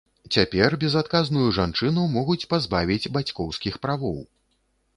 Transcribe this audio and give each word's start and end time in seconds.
Цяпер 0.35 0.75
безадказную 0.83 1.49
жанчыну 1.59 2.07
могуць 2.15 2.47
пазбавіць 2.55 3.11
бацькоўскіх 3.19 3.73
правоў. 3.87 4.19